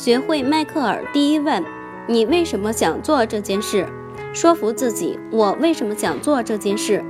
[0.00, 1.64] 学会迈克尔第一问：
[2.06, 3.84] 你为什么想做这件事？
[4.32, 7.04] 说服自己，我为什么想做这件事？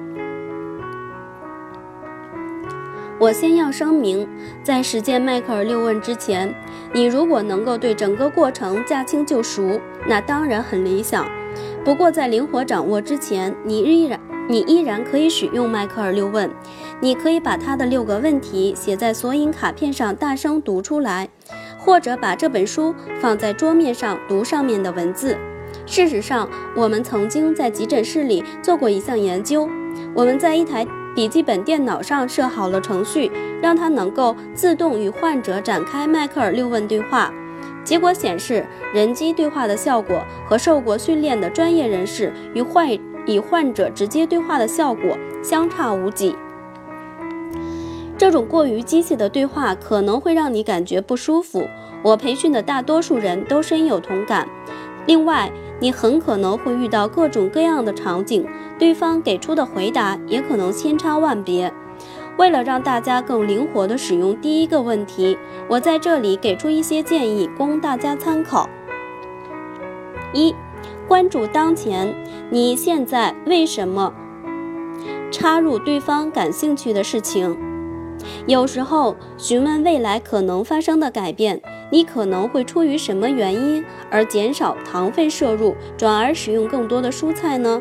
[3.21, 4.27] 我先要声明，
[4.63, 6.55] 在实践迈克尔六问之前，
[6.95, 11.29] 你如果能够对整个过程驾轻就熟，那当然很理想。
[11.85, 14.19] 不过在灵活掌握之前，你依然
[14.49, 16.51] 你依然可以使用迈克尔六问。
[17.01, 21.29] 你可以把他的六个问题写在索引卡片上，大声读出来，
[21.89, 25.39] 或者把这本书放在桌面上读上面的文字。
[25.87, 26.47] 事实上，
[26.77, 29.67] 我们曾经在急诊室里做过一项研究，
[30.13, 30.87] 我们在一台。
[31.17, 33.33] 笔记本电脑上设好了程序，
[33.63, 37.33] 让它能够自动与患者展开迈克尔六问对话。
[37.83, 42.87] 结果显示，人机对话的效果和受过训练的专业人士与患
[43.27, 46.37] 与患者直接对话的效果相差无几。
[48.19, 51.69] 这种过于机械的对话可能会让你感觉不舒服，
[52.03, 54.49] 我培训的大多数人都深有同感。
[55.07, 58.45] 另外，你很可能会遇到各种各样的场景。
[58.77, 61.73] 对方给出的回答也可能千差万别。
[62.37, 65.37] 为了让大家更灵活地使用第一个问题，
[65.69, 68.69] 我在这里给出一些建议供大家参考。
[70.33, 70.55] 一、
[71.09, 72.15] 关注当前，
[72.51, 74.13] 你现在为什么
[75.33, 77.57] 插入对方感兴趣的事情？
[78.47, 87.81] 有时候询问未来可能发生的改变，你可能会出于什么原因而减少糖分摄入，转而使用更多的蔬菜呢？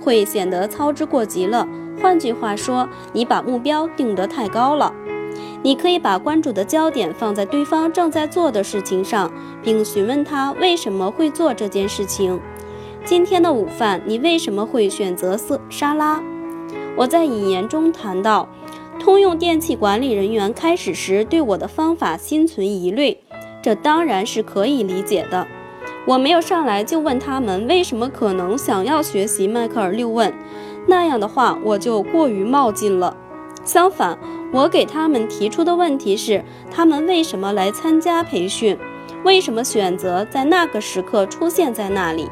[0.00, 1.66] 会显得操之过急了。
[2.00, 4.92] 换句话说，你把目标定得太高了。
[5.62, 9.30] 你可以把关注的焦点放在对方正在做的事情上，
[9.62, 12.40] 并询问他为什么会做这件事情。
[13.04, 16.22] 今天的午饭，你为什么会选择色沙拉？
[16.96, 18.48] 我在引言中谈到，
[18.98, 23.16] 通用电气管理人员开始时对我的方法心存疑虑，
[23.62, 25.46] 这当然是可以理解的。
[26.06, 30.32] 我没有上来就问他们为什么可能想要学习迈克尔六问，
[30.86, 33.16] 那样的话我就过于冒进了。
[33.64, 34.18] 相反，
[34.52, 38.76] 我给他们提出的问题是：他们为什么来参加培训？
[39.24, 42.28] 为什么选择在那个时刻出现在那里？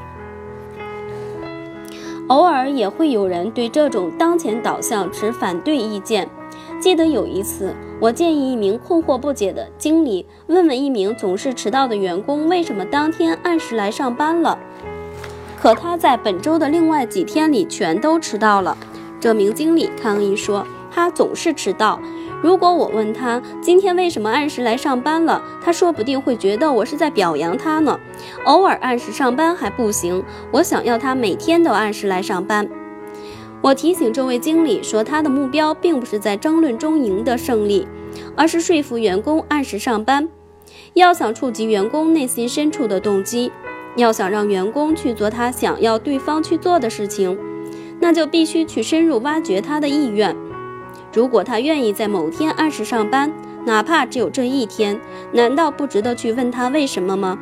[2.28, 6.28] 偶尔也会有人对这种当前导向持反对意见。
[6.86, 14.56] 记得有一次，我建议一名困惑不解的经理问问一名总是迟到的员工为什么当天按时来上班了，
[15.60, 18.78] 可他在本周的另外几天里全都迟到了。
[19.19, 22.00] 这名经理抗议说，他总是迟到。
[22.41, 27.98] 如果我问他今天为什么按时来上班了，他说不定会觉得我是在表扬他呢。
[28.44, 32.69] 偶尔按时上班还不行，我想要他每天都按时来上班。
[33.66, 37.84] 我提醒这位经理说，他的目标并不是在争论中赢得胜利，
[38.37, 40.28] 而是说服员工按时上班。
[40.94, 43.50] 要想触及员工内心深处的动机，
[43.97, 47.37] 要想让员工去做他想要对方去做的事情，
[47.99, 50.37] 那就必须去深入挖掘他的意愿。
[51.12, 53.32] 如果他愿意在某天按时上班，
[53.65, 55.00] 哪怕只有这一天，
[55.32, 57.37] 难道不值得去问他为什么吗？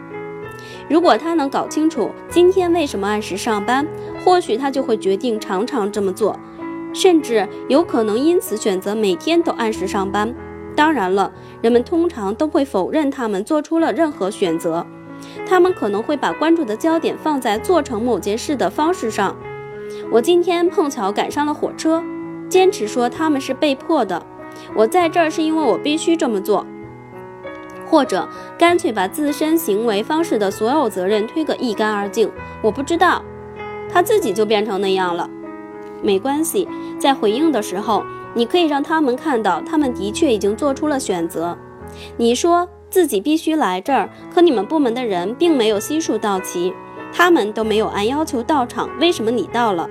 [0.88, 3.86] 如果他能搞清楚今天为什么按时上班，
[4.24, 6.38] 或许他就会决定常常这么做，
[6.94, 10.34] 甚至有可能因此选择每天都按时上班。
[10.74, 11.30] 当然了，
[11.60, 14.86] 人们通常都会否认他们做出了任何选择，
[15.46, 19.36] 他们可能会把关注的焦点放在做成某件事的方式上。
[20.10, 22.02] 我今天碰巧赶上了火车，
[22.48, 24.24] 坚持说他们是被迫的。
[24.74, 26.66] 我在这儿是因为我必须这么做。
[27.86, 28.26] 或者
[28.58, 32.28] 干脆把自身行为方式的所有责任推个一干二净。
[32.62, 33.22] 我不知道，
[33.94, 35.30] 他自己就变成那样了。
[36.02, 36.66] 没关系，
[36.98, 38.02] 在回应的时候，
[38.34, 41.56] 你可以让他们看到，他们的确已经做出了选择。
[42.16, 46.74] 你说自己必须来这儿，可你们部门的人并没有悉数到齐，
[47.12, 49.88] 他们都没有按要求到场，为什么你到了？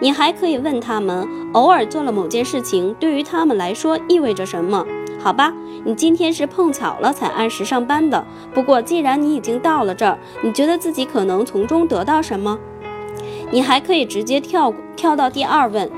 [0.00, 4.86] 你还可以问他们，偶尔做了某件事情，对于他们来说意味着什么？
[5.20, 5.52] 好吧，
[5.84, 8.26] 你今天是碰巧了才按时上班的。
[8.52, 12.58] 不过既然你已经到了这儿，你觉得自己可能从中得到什么？
[13.52, 15.88] 你还可以直接跳跳到第二问。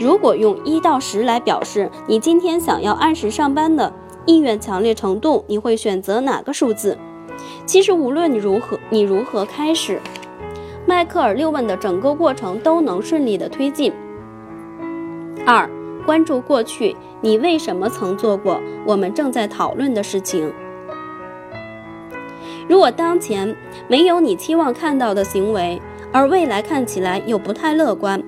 [0.00, 3.92] 如果用一到十来表示你今天想要按时上班的
[4.26, 6.98] 意愿强烈程度，你会选择哪个数字？
[7.64, 10.00] 其实无论你如何，你如何开始，
[10.84, 13.92] 迈克尔六问的整个过程都能顺利的推进。
[15.46, 15.70] 二。
[16.06, 20.52] 关注过去，你为什么曾做过我们正在讨论的事情？
[22.68, 23.56] 如果当前
[23.88, 25.80] 没有你期望看到的行为，
[26.14, 28.22] 而未来看起来又不太乐观，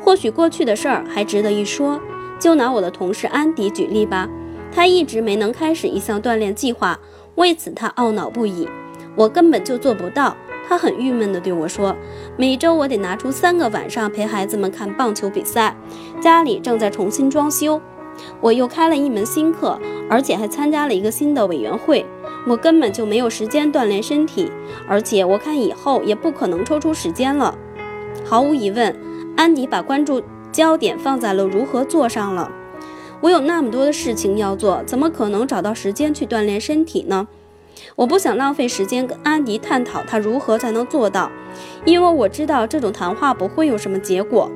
[0.00, 2.00] 或许过去的事儿还值得一说。
[2.38, 4.28] 就拿我的同事安迪举例吧，
[4.70, 6.96] 他一直没能开始一项锻炼计划，
[7.34, 8.68] 为此他懊恼不已。
[9.16, 10.36] 我根本就做不到。
[10.68, 11.94] 他很郁闷地对我说
[12.38, 15.76] ：“每周我得拿出三个晚上陪孩子们看棒球比赛，
[16.20, 17.80] 家里正在重新装修，
[18.40, 19.78] 我又开了一门新课，
[20.08, 22.04] 而且还参加了一个新的委员会，
[22.46, 24.50] 我根本就没有时间锻炼身体，
[24.88, 27.56] 而且我看以后也不可能抽出时间了。”
[28.24, 28.96] 毫无疑问，
[29.36, 32.50] 安迪把关注焦点放在了如何做上了。
[33.20, 37.28] 我有那么多的事情要做，怎么可能找到时间去锻炼身体呢？
[37.96, 41.30] 我不想浪费时间跟安迪探讨他如何才能做到，
[41.84, 44.50] 因为我知道这种谈话不会有什么结果，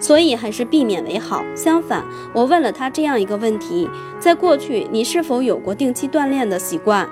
[0.00, 1.44] 所以还是避免为好。
[1.54, 7.08] 相反，我问了他这样一个问题：在过去，你是否有过定期锻炼的习惯？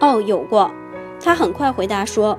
[0.00, 0.70] 哦，有过。
[1.20, 2.38] 他很快回答说：“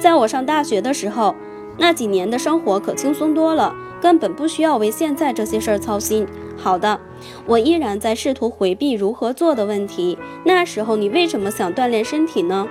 [0.00, 1.34] 在我上大学的时候，
[1.78, 6.26] 那几年的生活可轻松多了，根本不需要为现在这些事儿操心。”
[6.56, 7.00] 好的，
[7.46, 10.18] 我依然在试图回避如何做的问题。
[10.44, 12.66] 那时候你为什么想锻炼身体呢？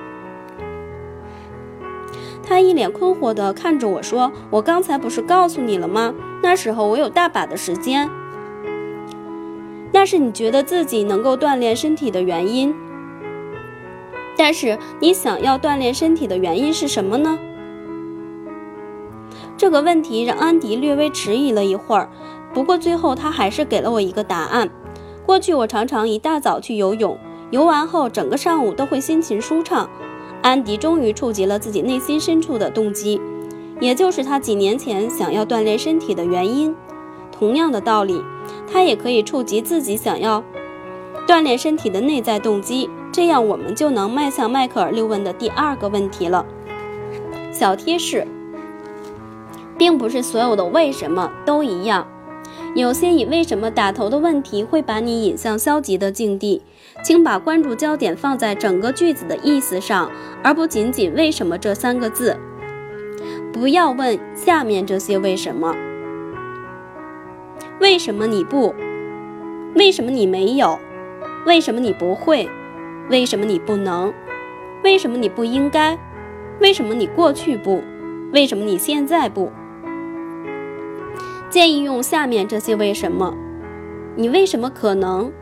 [2.52, 6.14] 他一脸困惑地看着我说：“我刚才不是告诉你了吗？
[6.44, 8.10] 那时候我有大把的时间。
[9.94, 12.76] 那是你觉得自己能够锻炼身体的原因。
[14.36, 17.40] 但是你想要锻炼身体的原因是什么呢？”
[19.56, 22.10] 这个问题让安迪略微迟疑了一会儿。
[22.54, 24.70] 不过最后他还是给了我一个答案。
[25.26, 27.18] 过去我常常一大早去游泳，
[27.52, 29.90] 游完后整个上午都会心情舒畅。
[30.42, 33.22] 安迪终于触及了自己内心深处的动机，
[33.80, 36.76] 也就是他几年前想要锻炼身体的原因。
[37.32, 38.22] 同样的道理，
[38.72, 40.44] 他也可以触及自己想要
[41.28, 42.90] 锻炼身体的内在动机。
[43.12, 46.46] 这样我们就能迈向迈克尔六问的第二个问题了。
[47.52, 48.26] 小贴士，
[49.78, 52.08] 并不是所有的为什么都一样。
[52.74, 56.62] 有些以为什么打头的问题会把你引向消极的境地，
[57.04, 60.10] 请把关注焦点放在整个句子的意思上，
[60.42, 62.38] 而不仅仅为什么这三个字。
[63.52, 65.76] 不要问下面这些为什么：
[67.82, 68.74] 为什么你不？
[69.76, 70.80] 为什么你没有？
[71.46, 72.50] 为什么你不会？
[73.10, 74.14] 为什么你不能？
[74.82, 76.00] 为什么你不应该？
[76.62, 77.84] 为什么你过去不？
[78.32, 79.52] 为什么你现在不？
[81.52, 83.36] 建议用下面这些为什么：
[84.16, 85.34] 你为什么可能？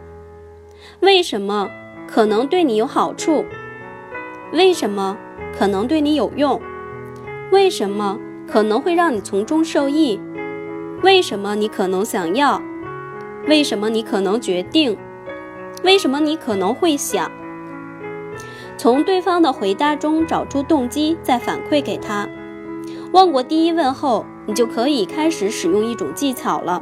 [1.02, 1.70] 为什么
[2.08, 3.46] 可能对你有好处？
[4.52, 5.16] 为什么
[5.56, 6.60] 可能对你有用？
[7.52, 8.18] 为什么
[8.48, 10.20] 可能会让你从中受益？
[11.04, 12.60] 为什么你可能想要？
[13.48, 14.98] 为什么你可能决定？
[15.84, 17.32] 为什么你可能会想？
[18.78, 22.28] 从对方的回答中找出动机，再反馈给他。
[23.12, 24.26] 问过第一问后。
[24.50, 26.82] 你就可以开始使用一种技巧了。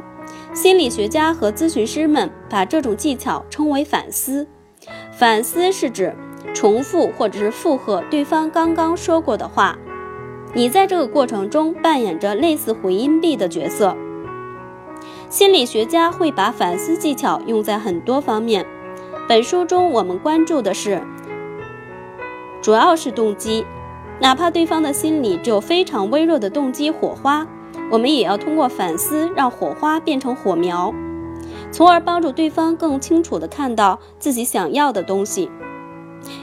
[0.54, 4.46] 心理学家和咨询师们把这种技巧称为反思。
[5.12, 6.16] 反思是指
[6.54, 9.76] 重复或者是附和对方刚刚说过的话。
[10.54, 13.94] 你在这个过程中扮演着类似回音壁的角色。
[15.28, 18.64] 心理学家会把反思技巧用在很多方面。
[19.28, 21.02] 本书中我们关注的是，
[22.62, 23.66] 主要是动机，
[24.22, 27.46] 哪怕对方的心里只有非常微弱的动机火花。
[27.90, 30.92] 我们也要通过反思，让火花变成火苗，
[31.70, 35.50] 从而帮助对方更清楚地看到自己想要的东西。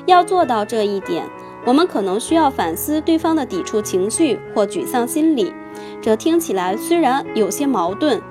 [0.05, 1.25] 要做到这一点，
[1.65, 5.53] 我们可能需要反思对方的抵触情绪或沮丧心理。
[6.01, 8.21] 这听起来虽然有些矛盾，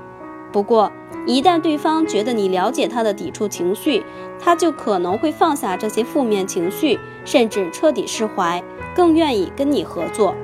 [0.51, 0.91] 不过
[1.27, 4.03] 一旦对方觉得你了解他的抵触情绪，
[4.41, 8.63] 他就可能会放下这些负面情绪，甚至彻底释怀，
[8.95, 10.35] 更愿意跟你合作。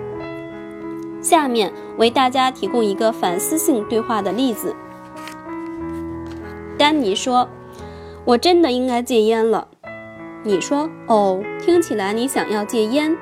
[1.21, 4.75] 下面为大家提供一个反思性对话的例子。
[6.79, 7.49] 丹尼说
[8.25, 9.69] ：“我真的应该戒烟了。”
[10.43, 13.17] 你说：“哦，听起来你想要戒烟。”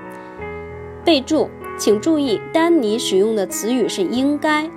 [1.05, 4.71] 备注：请注意，丹尼使用的词语是“应该”，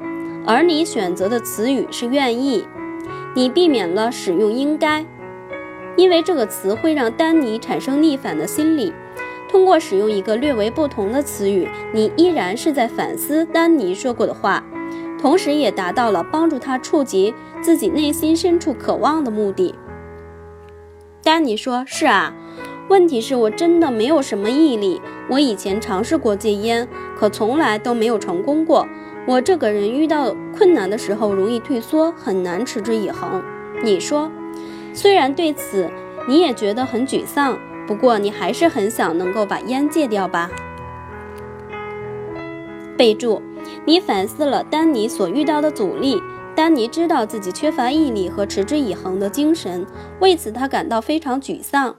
[0.47, 2.65] 而你选择的词语是“愿意”。
[3.35, 5.05] 你避免了使用“应该”，
[5.95, 8.91] 因为这个词会让丹尼产生逆反的心理。
[9.51, 14.63] 通过使用一个略为不同的词语，你依然是在反思丹尼说过的话，
[15.19, 19.75] 同时也达到了帮助他触及自己内心深处渴望的目的。
[21.21, 22.33] 丹尼说：“是啊，
[22.87, 25.01] 问题是我真的没有什么毅力。
[25.29, 28.87] 我以前尝试过戒烟，可从来都没有成功过。
[29.27, 33.43] 我这个人遇到困难的时候容易退缩，很难持之以恒。”
[33.83, 34.31] 你说
[34.95, 35.89] ：“虽然对此
[36.27, 37.59] 你也觉得很沮丧。”
[37.91, 40.49] 不过，你还是很想能够把烟戒掉吧？
[42.97, 43.41] 备注：
[43.83, 46.23] 你反思了丹尼所遇到的阻力，
[46.55, 49.85] 丹尼知道自己缺乏毅力和持之以恒的精神，
[50.21, 51.93] 为此他感到非常沮丧。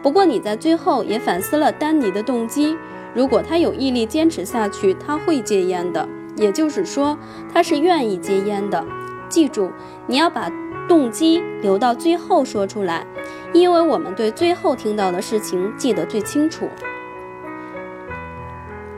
[0.00, 2.76] 不过你在最后也反思了丹尼的动机，
[3.12, 6.08] 如果他有毅力坚持下去，他会戒烟的。
[6.36, 7.18] 也就是说，
[7.52, 8.86] 他是愿意戒烟的。
[9.28, 9.72] 记住，
[10.06, 10.48] 你要把
[10.88, 13.04] 动机留到最后说出来，
[13.52, 16.68] 因为我们对最后听到的事情记得最清楚。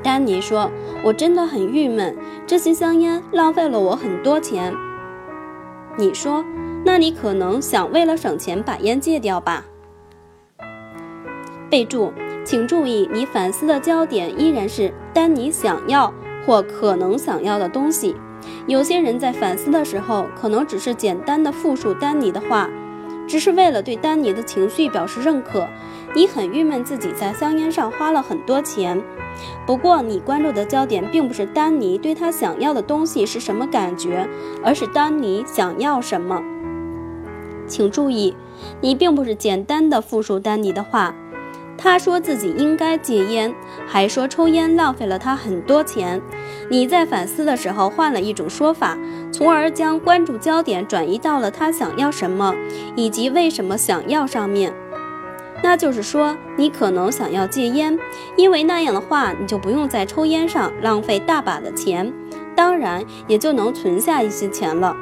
[0.02, 0.70] 丹尼说
[1.02, 4.74] ：“我真的很郁闷，这些香烟浪费了我很多钱。”
[5.96, 6.44] 你说
[6.84, 9.64] ：“那你可能想为了省钱把烟戒掉吧？”
[11.70, 12.12] 备注：
[12.44, 16.12] 请注意，你反思的焦点依然是丹尼想要
[16.46, 18.14] 或可能想要的东西。
[18.66, 22.68] 有些人在反思的时候，可能只是简单的复述丹尼的话，
[23.26, 25.66] 只是为了对丹尼的情绪表示认可。
[26.14, 29.02] 你很郁闷，自己在香烟上花了很多钱。
[29.66, 34.28] 不过，你关注的焦点并不是丹尼对他想要的东西是什么感觉，
[34.62, 36.40] 而是丹尼想要什么。
[37.66, 38.36] 请注意，
[38.80, 41.14] 你并不是简单的复述丹尼的话。
[41.76, 43.52] 他说自己应该戒烟，
[43.84, 46.22] 还说抽烟浪费了他很多钱。
[46.68, 48.96] 你在反思的时候换了一种说法，
[49.32, 52.54] 从而将关注焦点转移到了他想要什么
[52.96, 54.72] 以及为什么想要上面。
[55.62, 57.98] 那就是说，你可能想要戒烟，
[58.36, 62.12] 因为那样的话，你就不用在抽烟上浪费大把的钱，
[62.54, 64.94] 当然也就能存下一些钱了。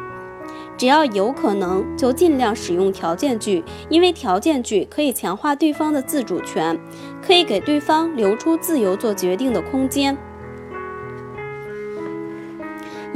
[0.76, 6.78] 只要有可能，就尽量使用条件句，因为条件句可以强化对方的自主权，
[7.26, 10.16] 可以给对方留出自由做决定的空间。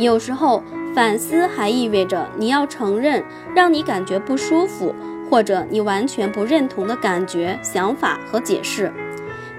[0.04, 0.62] 有时候，
[0.94, 3.24] 反思还意味着你要承认
[3.54, 4.94] 让你感觉不舒服。
[5.28, 8.92] 或者你完全不认同的感觉、想法和解释。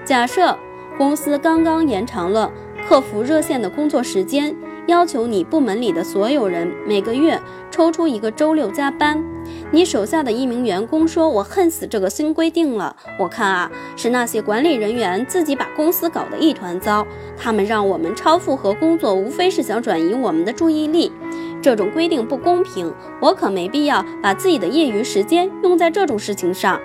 [0.02, 0.58] 假设
[0.96, 2.50] 公司刚刚延长了
[2.88, 4.56] 客服热线的工作时间，
[4.88, 7.38] 要求你部门里的所有人每个月
[7.70, 9.22] 抽出一个周六加班。
[9.70, 12.96] 你手下的一名员工说：“我恨死这个新规定了！
[13.18, 17.06] 我看啊，是那些管理人员自己把公司搞得一团糟。
[17.36, 21.12] 他们让我们超负荷工作，无非是想转移我们的注意力。”
[21.60, 22.90] 这种规定不公平，
[23.20, 26.80] 我可没必要把自己的业余时间用在这种事情上。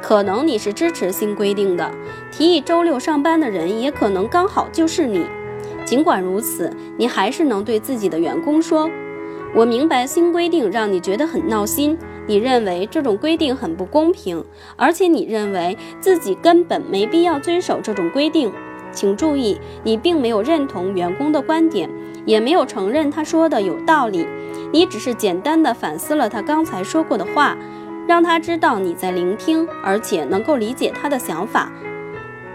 [0.00, 1.90] 可能你是支持新规定的，
[2.30, 5.26] 提议周六上班的人也可能刚好就是你。
[5.88, 8.90] 尽管如此，你还是能对自己的员工说
[9.56, 14.44] ：“我明白新规定让你觉得很闹心，你认为这种规定很不公平，
[14.76, 18.52] 而且你认为自己根本没必要遵守这种规定。”
[18.92, 21.88] 请注意，你并没有认同员工的观点，
[22.26, 24.26] 也没有承认他说的有道理，
[24.70, 27.56] 你只是简单的反思了他刚才说过的话，
[28.06, 31.72] 让他知道你在聆听，而且能够理解他的想法。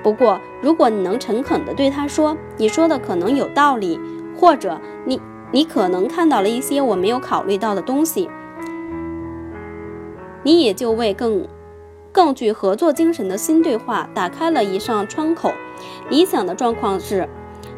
[0.04, 4.00] 不过，如果你能诚恳地对他说，你说的可能有道理，
[4.38, 5.20] 或者你
[5.52, 8.30] 你可能看到了一些我没有考虑到的东西，
[10.44, 11.48] 你也就为更。
[12.12, 15.52] 更具合作精神的新对话打开了一扇窗口。
[16.12, 17.28] 理想的状况是，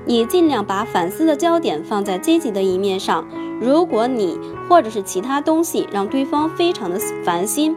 [0.04, 3.26] 你尽量把反思的焦点放在积极的一面上。
[3.62, 7.74] 如果你或者是其他东西让对方非常的烦心，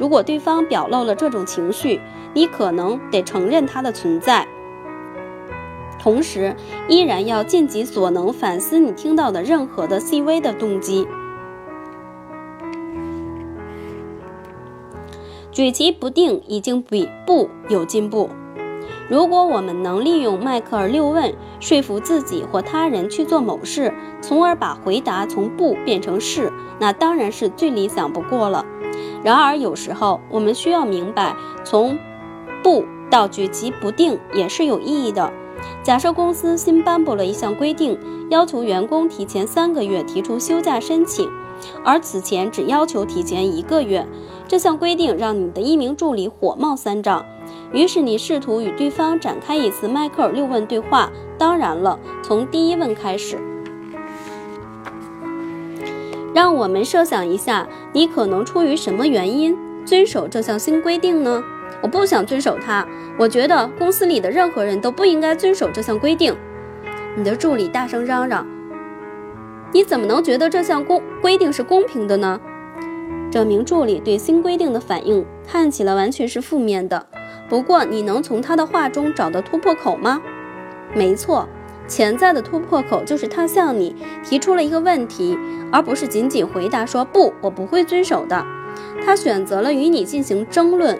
[0.00, 2.00] 如果对方表露了这种情绪，
[2.32, 4.46] 你可能得承认它的存在，
[5.98, 6.54] 同时
[6.88, 11.06] 依然要尽己所能反思你听到的任何的细微的动机。
[15.52, 18.30] 举棋不定已经比不有进步。
[19.08, 28.64] 如果我们能利用迈克尔六问说服自己或他人去做某事，从而把回答从不变成是，那当然是最理想不过了。
[29.24, 31.34] 然而，有时候我们需要明白，
[31.64, 31.98] 从
[32.62, 35.32] 不到举棋不定也是有意义的。
[35.82, 37.98] 假设公司新颁布了一项规定，
[38.30, 41.28] 要求员工提前三个月提出休假申请，
[41.84, 44.06] 而此前只要求提前一个月。
[44.48, 47.24] 这项规定让你的一名助理火冒三丈，
[47.72, 51.10] 于是你试图与对方展开一次迈克尔六问对话。
[51.38, 53.38] 当然了，从第一问开始。
[56.34, 61.42] 让我们设想一下，你可能出于什么原因遵守这项新规定呢？
[61.82, 62.86] 我不想遵守它。
[63.18, 66.36] 我觉得公司里的任何人都不应该遵守这项规定。
[67.16, 68.46] 你的助理大声嚷嚷
[69.72, 72.40] ：“你怎么能觉得这项公规定是公平的呢？”
[73.30, 77.06] 这名助理对新规定的反应看起来完全是负面的。
[77.48, 80.20] 不过，你能从他的话中找到突破口吗？
[80.94, 81.48] 没错，
[81.86, 83.94] 潜在的突破口就是他向你
[84.24, 85.38] 提出了一个问题，
[85.72, 88.44] 而不是仅仅回答说“不，我不会遵守的”。
[89.04, 90.98] 他选择了与你进行争论，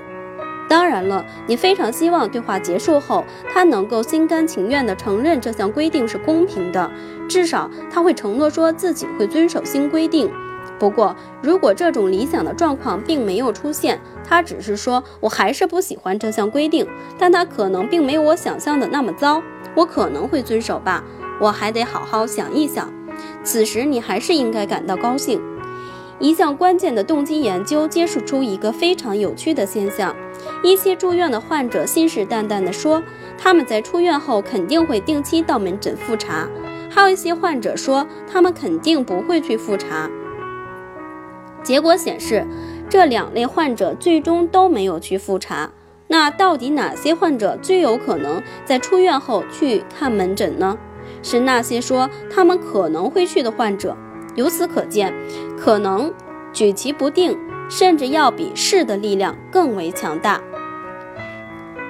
[0.71, 6.89] 当然了，你非常希望对话结束后，他能够心甘情愿地承认这项规定是公平的，
[7.29, 10.31] 至少他会承诺说自己会遵守新规定。
[10.79, 16.87] 不过，如果这种理想的状况并没有出现，他只是说我还是不喜欢这项规定，
[17.19, 19.43] 但他可能并没有我想象的那么糟，
[19.75, 21.03] 我可能会遵守吧，
[21.41, 22.89] 我还得好好想一想。
[23.43, 25.43] 此时，你还是应该感到高兴。
[26.21, 30.15] 一项关键的动机研究揭示出一个非常有趣的现象：
[30.63, 33.03] 一些住院的患者信誓旦旦地说，
[33.39, 36.49] 他们在出院后肯定会定期到门诊复查；
[36.91, 40.11] 还有一些患者说，他们肯定不会去复查。
[41.63, 42.47] 结果显示，
[42.89, 45.71] 这两类患者最终都没有去复查。
[46.09, 50.77] 那到底哪些患者最有可能在出院后去看门诊呢？
[51.23, 53.97] 是那些说他们可能会去的患者。
[54.35, 55.13] 由此可见，
[55.59, 56.13] 可能
[56.53, 57.39] 举棋不定，
[57.71, 60.43] 甚至要比是的力量更为强大。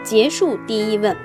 [0.04, 1.16] 结束第一问。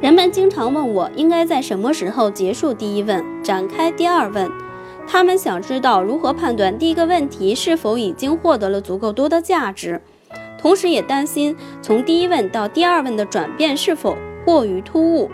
[0.00, 4.50] 人们经常问我应该在什么时候结束第一问，展开第二问。
[5.08, 10.00] 他们想知道如何判断第一个问题是否已经获得了足够多的价值，
[10.58, 15.30] 同时也担心从第一问到第二问的转变是否过于突兀。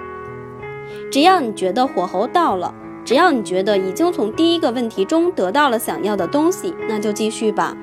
[1.11, 2.75] 只要你觉得火候到了。
[3.04, 7.76] 只要你觉得已经从第一个问题中得到了想要的东西，那就继续吧。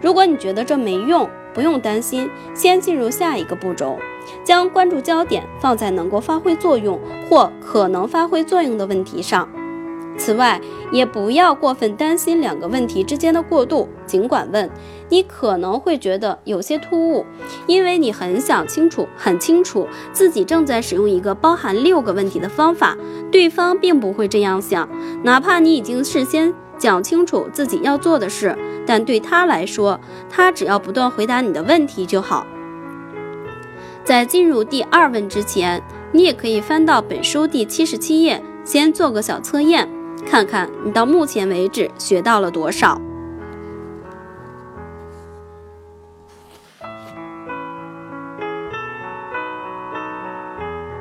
[0.00, 3.98] 如果你觉得这没用，不用担心，先进入下一个步骤，
[4.42, 6.98] 将关注焦点放在能够发挥作用
[7.28, 9.48] 或可能发挥作用的问题上。
[10.18, 10.60] 此外，
[10.92, 13.88] 也不要过分担心两个问题之间的过渡。
[14.06, 14.70] 尽管问，
[15.12, 17.26] 你可能会觉得有些突兀，
[17.66, 22.96] 因为你很想清楚、很清楚自己正在使用一个包含六个问题的方法。
[23.30, 24.88] 对方并不会这样想，
[25.22, 30.00] 哪怕你已经事先讲清楚自己要做的事，但对他来说，
[30.30, 32.46] 他只要不断回答你的问题就好。
[34.02, 39.86] 在进入第二问之前，你也可以翻到本书第七十七页，先做个小测验。
[40.24, 42.98] 看看你到目前为止学到了多少。